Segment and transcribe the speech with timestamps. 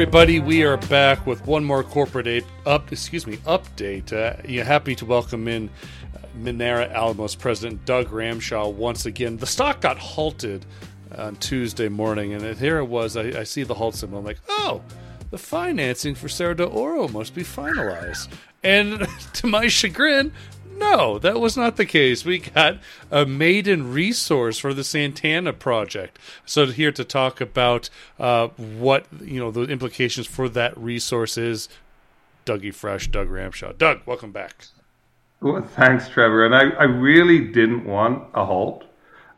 [0.00, 2.90] everybody, we are back with one more corporate aid, up.
[2.90, 4.10] Excuse me, update.
[4.14, 5.68] Uh, you're happy to welcome in
[6.16, 9.36] uh, Minera Alamos president Doug Ramshaw once again.
[9.36, 10.64] The stock got halted
[11.18, 13.14] on Tuesday morning, and here it was.
[13.14, 14.20] I, I see the halt symbol.
[14.20, 14.80] I'm like, oh,
[15.28, 18.32] the financing for Cerro de Oro must be finalized.
[18.62, 20.32] And to my chagrin,
[20.80, 22.24] no, that was not the case.
[22.24, 22.78] We got
[23.10, 26.18] a maiden resource for the Santana project.
[26.46, 31.68] So here to talk about uh, what you know the implications for that resource is
[32.46, 33.76] Dougie Fresh, Doug Ramshaw.
[33.76, 34.66] Doug, welcome back.
[35.40, 36.46] Well, thanks, Trevor.
[36.46, 38.84] And I, I really didn't want a halt.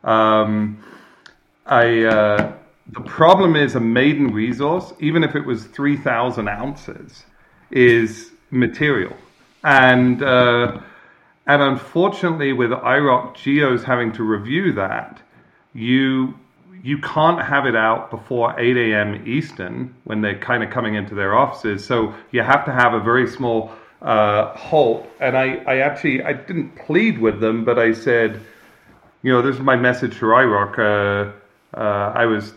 [0.03, 0.83] Um,
[1.65, 2.53] I uh,
[2.87, 7.25] the problem is a maiden resource, even if it was three thousand ounces,
[7.69, 9.15] is material
[9.63, 10.23] and.
[10.23, 10.79] Uh,
[11.45, 15.21] and unfortunately, with IIROC Geos having to review that,
[15.73, 16.35] you
[16.83, 19.23] you can't have it out before 8 a.m.
[19.25, 21.85] Eastern when they're kind of coming into their offices.
[21.85, 23.71] So you have to have a very small
[24.01, 25.07] uh, halt.
[25.21, 28.41] And I, I actually I didn't plead with them, but I said,
[29.21, 30.79] you know, this is my message to IIROC.
[30.79, 31.31] Uh,
[31.77, 32.53] uh, I was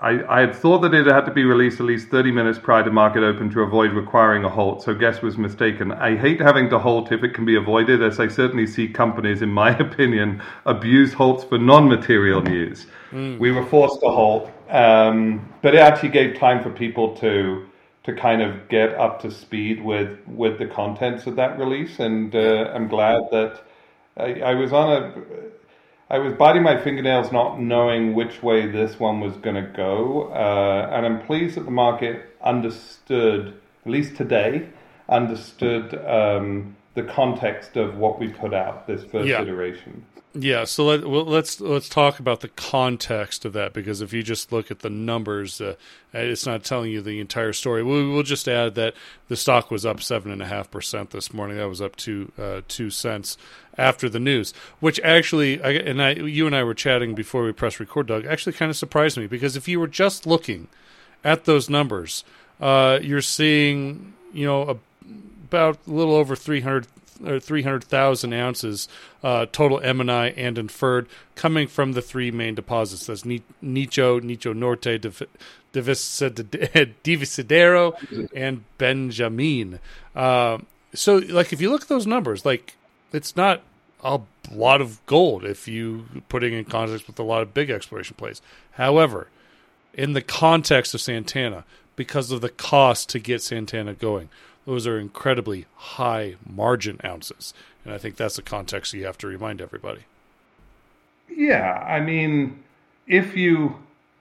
[0.00, 2.82] I, I had thought that it had to be released at least 30 minutes prior
[2.84, 5.92] to market open to avoid requiring a halt, so guess was mistaken.
[5.92, 9.42] I hate having to halt if it can be avoided, as I certainly see companies,
[9.42, 12.86] in my opinion, abuse halts for non material news.
[13.10, 13.38] Mm.
[13.38, 17.66] We were forced to halt, um, but it actually gave time for people to
[18.02, 22.34] to kind of get up to speed with with the contents of that release, and
[22.34, 23.62] uh, I'm glad that
[24.16, 25.14] I, I was on a
[26.12, 30.32] I was biting my fingernails not knowing which way this one was going to go.
[30.32, 33.54] Uh, and I'm pleased that the market understood,
[33.86, 34.68] at least today,
[35.08, 39.42] understood um, the context of what we put out this first yeah.
[39.42, 40.04] iteration.
[40.32, 44.22] Yeah, so let, well, let's let's talk about the context of that because if you
[44.22, 45.74] just look at the numbers, uh,
[46.12, 47.82] it's not telling you the entire story.
[47.82, 48.94] We, will just add that
[49.26, 51.56] the stock was up seven and a half percent this morning.
[51.56, 53.36] That was up two uh, two cents
[53.76, 57.50] after the news, which actually, I, and I, you and I were chatting before we
[57.50, 58.24] press record, Doug.
[58.24, 60.68] Actually, kind of surprised me because if you were just looking
[61.24, 62.22] at those numbers,
[62.60, 64.76] uh, you're seeing you know a,
[65.50, 66.86] about a little over three hundred
[67.24, 68.88] or 300,000 ounces
[69.22, 73.06] uh, total M&I and inferred coming from the three main deposits.
[73.06, 75.00] That's Nicho, Nicho Norte,
[77.04, 79.80] Divisadero, and Benjamin.
[80.14, 80.58] Uh,
[80.94, 82.76] so, like, if you look at those numbers, like,
[83.12, 83.62] it's not
[84.02, 88.16] a lot of gold if you putting in context with a lot of big exploration
[88.16, 88.40] plays.
[88.72, 89.28] However,
[89.92, 91.64] in the context of Santana,
[91.96, 94.30] because of the cost to get Santana going,
[94.66, 97.54] those are incredibly high margin ounces.
[97.84, 100.02] And I think that's the context you have to remind everybody.
[101.28, 102.62] Yeah, I mean,
[103.06, 103.76] if you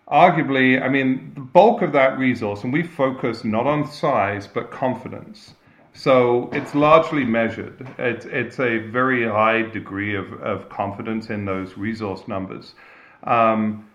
[0.09, 4.71] arguably, I mean, the bulk of that resource, and we focus not on size but
[4.71, 5.53] confidence.
[5.93, 7.87] So it's largely measured.
[7.97, 12.73] It's, it's a very high degree of, of confidence in those resource numbers.
[13.23, 13.88] Um,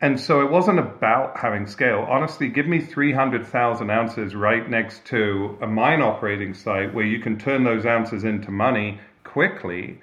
[0.00, 2.06] and so it wasn't about having scale.
[2.08, 7.38] Honestly, give me 300,000 ounces right next to a mine operating site where you can
[7.38, 10.00] turn those ounces into money quickly.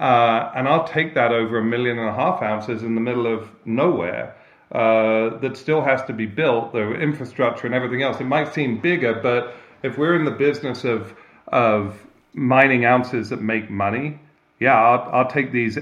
[0.00, 3.26] Uh, and I'll take that over a million and a half ounces in the middle
[3.26, 4.34] of nowhere
[4.72, 8.20] uh, that still has to be built, the infrastructure and everything else.
[8.20, 11.14] It might seem bigger, but if we're in the business of,
[11.48, 11.94] of
[12.32, 14.18] mining ounces that make money,
[14.58, 15.78] yeah, I'll, I'll take these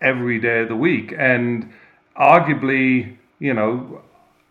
[0.00, 1.14] every day of the week.
[1.16, 1.70] And
[2.16, 4.02] arguably, you know,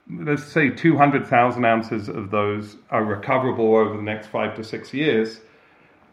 [0.09, 5.41] let's say 200,000 ounces of those are recoverable over the next five to six years.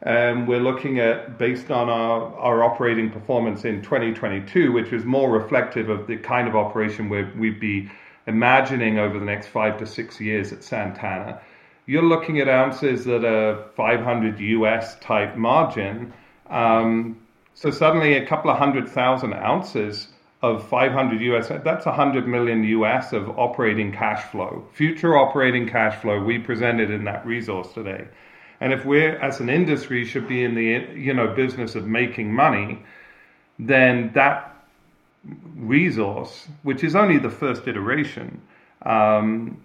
[0.03, 5.31] And we're looking at, based on our, our operating performance in 2022, which is more
[5.31, 7.91] reflective of the kind of operation we'd be
[8.27, 11.41] imagining over the next five to six years at Santana.
[11.87, 16.13] You're looking at ounces that are 500 US type margin.
[16.49, 17.21] Um,
[17.55, 20.09] so suddenly a couple of hundred thousand ounces
[20.43, 26.23] of 500 US, that's 100 million US of operating cash flow, future operating cash flow
[26.23, 28.07] we presented in that resource today.
[28.61, 32.33] And if we're, as an industry, should be in the you know business of making
[32.33, 32.83] money,
[33.59, 34.55] then that
[35.57, 38.41] resource, which is only the first iteration,
[38.83, 39.63] um,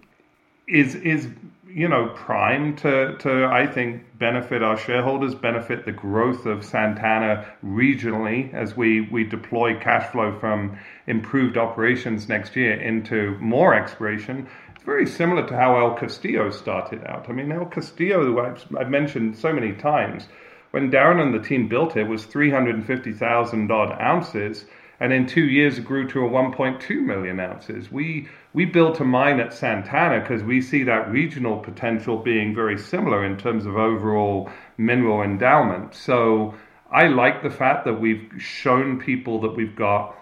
[0.68, 1.30] is is
[1.75, 7.45] you know, prime to, to, I think, benefit our shareholders, benefit the growth of Santana
[7.66, 14.48] regionally as we, we deploy cash flow from improved operations next year into more exploration.
[14.74, 17.30] It's very similar to how El Castillo started out.
[17.30, 20.30] I mean, El Castillo, I've, I've mentioned so many times,
[20.71, 24.63] when Darren and the team built it, was 350,000 odd ounces
[25.00, 27.92] and in two years it grew to a 1.2 million ounces.
[27.92, 32.77] We we built a mine at Santana because we see that regional potential being very
[32.77, 35.94] similar in terms of overall mineral endowment.
[35.94, 36.56] So
[36.92, 40.15] I like the fact that we've shown people that we've got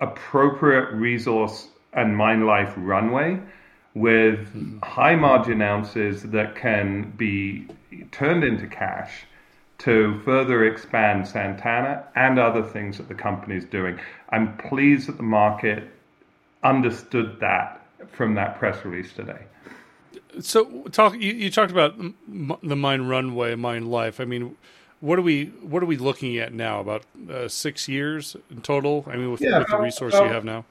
[0.00, 3.40] appropriate resource and mine life runway
[3.94, 7.66] with high margin ounces that can be
[8.12, 9.24] turned into cash
[9.78, 13.98] to further expand Santana and other things that the company is doing.
[14.30, 15.88] I'm pleased that the market
[16.64, 17.80] understood that
[18.10, 19.42] from that press release today.
[20.40, 21.14] So, talk.
[21.14, 24.20] You, you talked about the mine runway, mine life.
[24.20, 24.56] I mean,
[25.00, 26.80] what are we what are we looking at now?
[26.80, 29.04] About uh, six years in total.
[29.08, 30.64] I mean, with, yeah, with the resource about, you have now.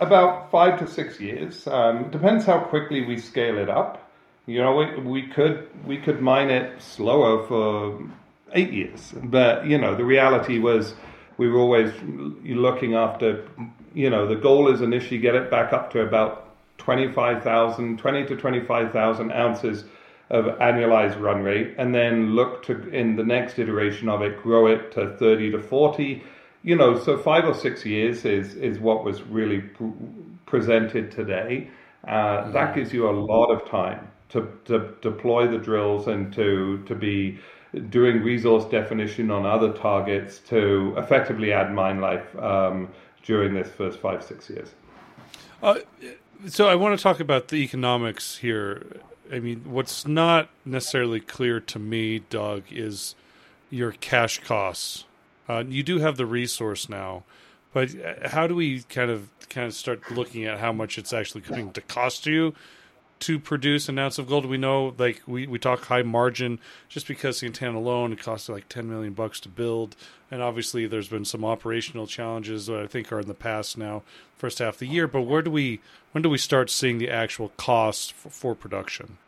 [0.00, 1.66] About five to six years.
[1.66, 4.05] Um, depends how quickly we scale it up.
[4.46, 8.00] You know, we, we could we could mine it slower for
[8.52, 10.94] eight years, but you know, the reality was
[11.36, 11.92] we were always
[12.44, 13.44] looking after.
[13.92, 18.36] You know, the goal is initially get it back up to about 25,000, 20 to
[18.36, 19.84] 25,000 ounces
[20.30, 24.66] of annualized run rate, and then look to in the next iteration of it grow
[24.66, 26.22] it to 30 to 40.
[26.62, 29.90] You know, so five or six years is is what was really pr-
[30.46, 31.68] presented today.
[32.06, 32.52] Uh.
[32.52, 36.94] That gives you a lot of time to, to deploy the drills and to to
[36.94, 37.38] be
[37.90, 42.88] doing resource definition on other targets to effectively add mine life um,
[43.22, 44.70] during this first five six years.
[45.62, 45.76] Uh,
[46.46, 49.00] so I want to talk about the economics here.
[49.32, 53.14] I mean, what's not necessarily clear to me, Doug, is
[53.70, 55.04] your cash costs.
[55.48, 57.24] Uh, you do have the resource now,
[57.72, 61.12] but uh, how do we kind of kind of start looking at how much it's
[61.12, 62.54] actually going to cost you
[63.20, 64.46] to produce an ounce of gold.
[64.46, 66.58] We know, like we, we talk high margin,
[66.88, 69.96] just because Santana alone it costs like ten million bucks to build,
[70.30, 74.02] and obviously there's been some operational challenges that I think are in the past now,
[74.36, 75.06] first half of the year.
[75.06, 75.80] But where do we
[76.12, 79.18] when do we start seeing the actual costs for, for production?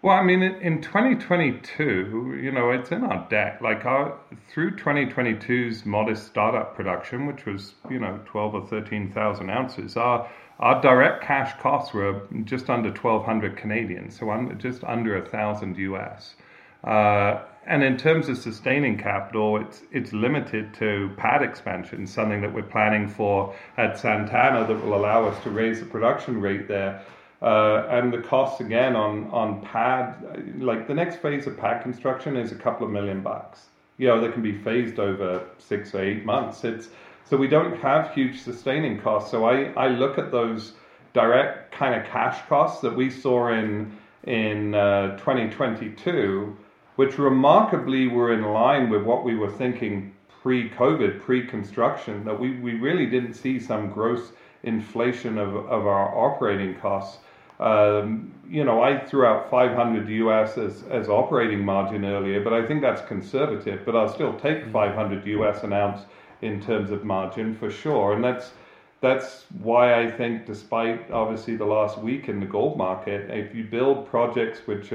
[0.00, 3.60] Well, I mean, in 2022, you know, it's in our deck.
[3.60, 4.16] Like our
[4.48, 10.28] through 2022's modest startup production, which was you know 12 or 13,000 ounces, our
[10.60, 15.76] our direct cash costs were just under 1,200 Canadian, so I'm just under a thousand
[15.78, 16.34] US.
[16.82, 22.52] Uh, and in terms of sustaining capital, it's it's limited to pad expansion, something that
[22.52, 27.04] we're planning for at Santana that will allow us to raise the production rate there.
[27.42, 30.14] Uh, and the costs again on on pad,
[30.58, 33.66] like the next phase of pad construction is a couple of million bucks.
[33.98, 36.64] You know, that can be phased over six or eight months.
[36.64, 36.88] It's
[37.28, 39.30] so we don't have huge sustaining costs.
[39.30, 40.72] So I, I look at those
[41.12, 46.56] direct kind of cash costs that we saw in in uh, 2022,
[46.96, 52.24] which remarkably were in line with what we were thinking pre-COVID, pre-construction.
[52.24, 54.32] That we, we really didn't see some gross
[54.62, 57.18] inflation of, of our operating costs.
[57.60, 62.64] Um, you know, I threw out 500 US as, as operating margin earlier, but I
[62.64, 63.84] think that's conservative.
[63.84, 64.72] But I'll still take mm-hmm.
[64.72, 66.02] 500 US an ounce
[66.42, 68.12] in terms of margin for sure.
[68.12, 68.52] And that's
[69.00, 73.64] that's why I think, despite obviously the last week in the gold market, if you
[73.64, 74.92] build projects which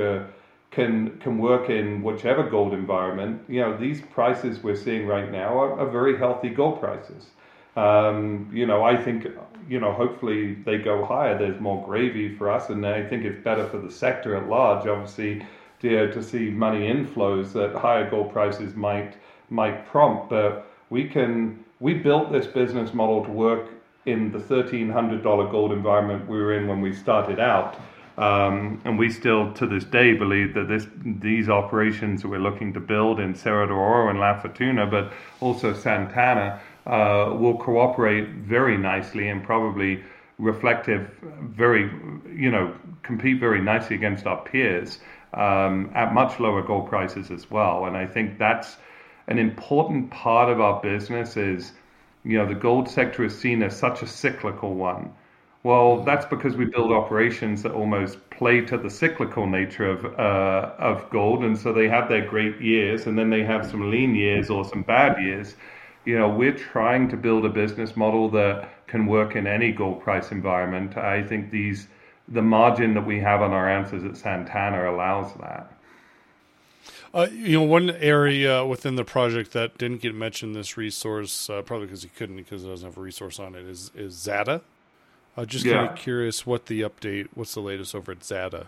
[0.71, 5.57] can can work in whichever gold environment, you know these prices we're seeing right now
[5.57, 7.27] are, are very healthy gold prices.
[7.75, 9.27] Um, you know, I think
[9.69, 11.37] you know hopefully they go higher.
[11.37, 14.87] There's more gravy for us, and I think it's better for the sector at large.
[14.87, 15.45] Obviously,
[15.81, 19.15] to, to see money inflows that higher gold prices might
[19.49, 23.67] might prompt, but we can we built this business model to work
[24.05, 27.79] in the $1,300 gold environment we were in when we started out.
[28.15, 32.73] Um, and we still, to this day, believe that this these operations that we're looking
[32.73, 38.27] to build in Cerro de Oro and La Fortuna, but also Santana, uh, will cooperate
[38.55, 40.03] very nicely and probably
[40.37, 41.09] reflective,
[41.41, 41.89] very,
[42.43, 42.71] you know,
[43.01, 44.99] compete very nicely against our peers
[45.33, 47.85] um, at much lower gold prices as well.
[47.85, 48.77] And I think that's
[49.27, 51.73] an important part of our business is,
[52.23, 55.11] you know, the gold sector is seen as such a cyclical one.
[55.63, 60.73] Well, that's because we build operations that almost play to the cyclical nature of uh,
[60.77, 64.13] of gold, and so they have their great years, and then they have some lean
[64.13, 65.55] years or some bad years.
[66.05, 70.01] You know, we're trying to build a business model that can work in any gold
[70.01, 70.97] price environment.
[70.97, 71.87] I think these
[72.27, 75.71] the margin that we have on our ounces at Santana allows that.
[77.13, 81.61] Uh, you know, one area within the project that didn't get mentioned this resource, uh,
[81.61, 84.61] probably because he couldn't, because it doesn't have a resource on it, is is Zada.
[85.35, 85.73] Uh, just yeah.
[85.73, 88.67] kind of curious what the update, what's the latest over at Zada?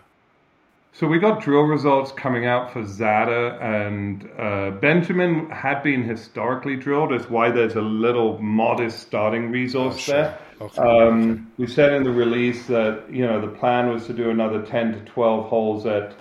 [0.92, 6.74] So we got drill results coming out for Zada and uh, Benjamin had been historically
[6.74, 7.12] drilled.
[7.12, 10.14] Is why there's a little modest starting resource oh, sure.
[10.14, 10.38] there.
[10.58, 10.80] Okay.
[10.80, 14.62] Um, we said in the release that you know the plan was to do another
[14.62, 16.14] ten to twelve holes at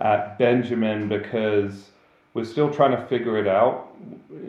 [0.00, 1.90] at Benjamin because
[2.34, 3.94] we're still trying to figure it out.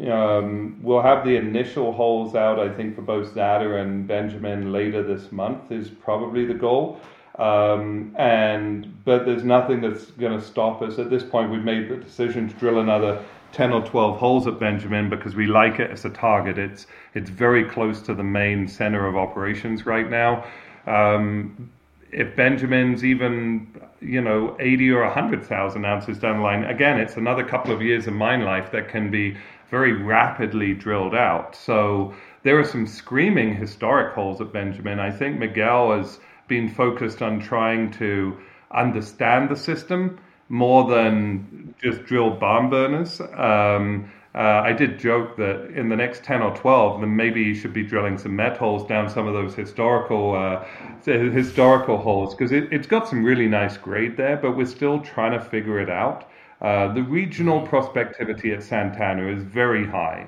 [0.10, 5.04] Um, we'll have the initial holes out, I think, for both Zada and Benjamin later
[5.04, 7.00] this month is probably the goal.
[7.40, 11.52] Um, and but there's nothing that's going to stop us at this point.
[11.52, 13.24] We've made the decision to drill another
[13.54, 16.58] 10 or 12 holes at Benjamin because we like it as a target.
[16.58, 20.46] It's it's very close to the main center of operations right now.
[20.86, 21.72] Um,
[22.14, 23.68] if Benjamin's even
[24.02, 28.08] you know 80 or 100,000 ounces down the line, again, it's another couple of years
[28.08, 29.38] of mine life that can be
[29.70, 31.56] very rapidly drilled out.
[31.56, 35.00] So there are some screaming historic holes at Benjamin.
[35.00, 38.38] I think Miguel has been focused on trying to
[38.72, 43.22] understand the system more than just drill barn burners.
[43.36, 47.54] Um, uh, I did joke that in the next 10 or 12, then maybe you
[47.54, 50.66] should be drilling some met holes down some of those historical uh,
[51.06, 55.34] historical holes because it, has got some really nice grade there, but we're still trying
[55.34, 56.30] to figure it out.
[56.62, 60.28] Uh, the regional prospectivity at Santana is very high,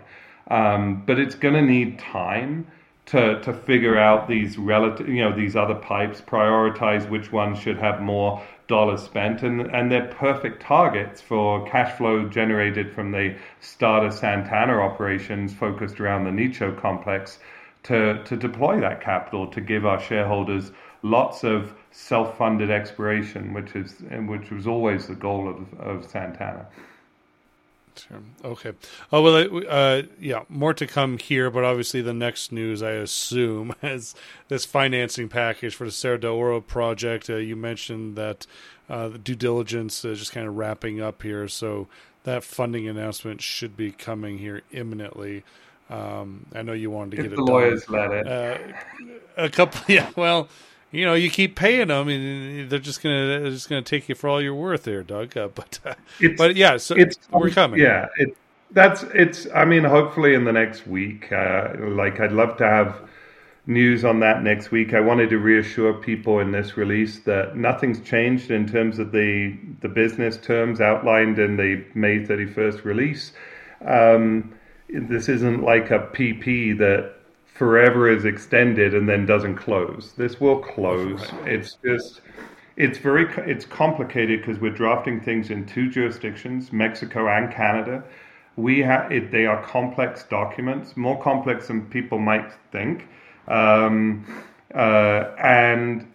[0.51, 2.67] um, but it's going to need time
[3.07, 7.77] to to figure out these relative, you know, these other pipes, prioritize which ones should
[7.77, 13.35] have more dollars spent, and and they're perfect targets for cash flow generated from the
[13.59, 17.39] starter Santana operations focused around the Nicho complex
[17.83, 20.71] to to deploy that capital to give our shareholders
[21.03, 26.65] lots of self-funded exploration, which is which was always the goal of of Santana.
[28.43, 28.73] Okay.
[29.11, 33.73] Oh well, uh, yeah, more to come here, but obviously the next news, I assume,
[33.83, 34.15] is
[34.47, 37.29] this financing package for the Cerro de Oro project.
[37.29, 38.47] Uh, you mentioned that
[38.89, 41.87] uh, the due diligence is just kind of wrapping up here, so
[42.23, 45.43] that funding announcement should be coming here imminently.
[45.89, 47.35] Um, I know you wanted to if get it.
[47.35, 48.27] The lawyers let it.
[48.27, 48.57] Uh,
[49.37, 50.09] a couple, yeah.
[50.15, 50.49] Well,
[50.95, 54.15] you know, you keep paying them, and they're just gonna they're just gonna take you
[54.15, 55.35] for all you're worth, there, Doug.
[55.37, 55.95] Uh, but uh,
[56.37, 57.79] but yeah, so it's, we're coming.
[57.79, 58.35] Yeah, it,
[58.71, 59.47] that's it's.
[59.53, 61.31] I mean, hopefully in the next week.
[61.31, 62.95] Uh, like, I'd love to have
[63.67, 64.93] news on that next week.
[64.93, 69.57] I wanted to reassure people in this release that nothing's changed in terms of the
[69.81, 73.33] the business terms outlined in the May 31st release.
[73.85, 74.53] Um,
[74.89, 77.15] this isn't like a PP that
[77.55, 80.11] forever is extended and then doesn't close.
[80.17, 81.31] This will close.
[81.45, 82.21] It's just
[82.75, 88.03] it's very it's complicated because we're drafting things in two jurisdictions, Mexico and Canada.
[88.57, 93.07] We have it, they are complex documents, more complex than people might think,
[93.47, 94.25] um,
[94.73, 96.11] uh, and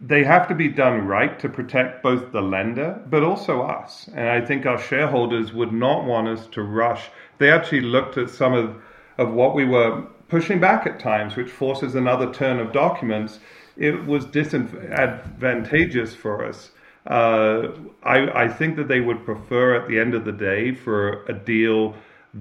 [0.00, 4.08] they have to be done right to protect both the lender but also us.
[4.14, 7.10] And I think our shareholders would not want us to rush.
[7.38, 8.76] They actually looked at some of
[9.18, 10.04] of what we were
[10.34, 13.38] pushing back at times, which forces another turn of documents,
[13.76, 16.72] it was disadvantageous for us.
[17.06, 17.68] Uh,
[18.02, 21.34] I, I think that they would prefer at the end of the day for a
[21.34, 21.94] deal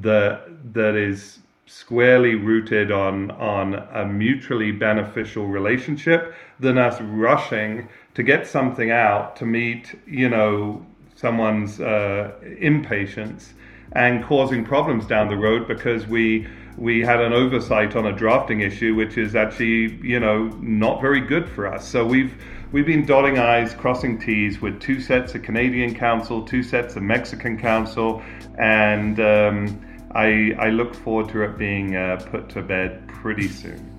[0.08, 0.34] that
[0.74, 8.48] that is squarely rooted on on a mutually beneficial relationship than us rushing to get
[8.48, 10.84] something out to meet you know
[11.16, 13.54] someone's uh, impatience
[13.92, 18.62] and causing problems down the road because we we had an oversight on a drafting
[18.62, 21.88] issue, which is actually, you know, not very good for us.
[21.88, 22.34] So we've
[22.72, 27.04] we've been dotting I's, crossing T's with two sets of Canadian counsel, two sets of
[27.04, 28.22] Mexican counsel,
[28.58, 33.93] and um, I, I look forward to it being uh, put to bed pretty soon.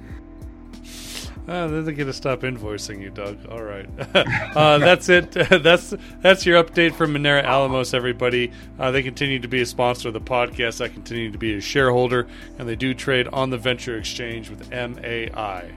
[1.46, 3.38] Uh, then they get to stop invoicing you, Doug.
[3.50, 3.86] All right,
[4.56, 5.30] uh, that's it.
[5.62, 8.50] that's that's your update from Minera Alamos, everybody.
[8.78, 10.82] Uh, they continue to be a sponsor of the podcast.
[10.82, 12.26] I continue to be a shareholder,
[12.58, 15.70] and they do trade on the Venture Exchange with MAI.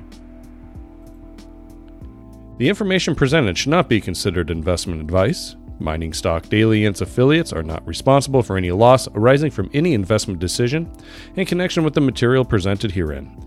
[2.58, 5.56] The information presented should not be considered investment advice.
[5.80, 9.94] Mining Stock Daily and its affiliates are not responsible for any loss arising from any
[9.94, 10.92] investment decision
[11.36, 13.47] in connection with the material presented herein.